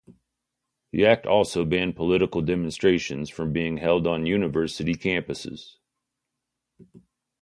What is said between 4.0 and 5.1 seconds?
on university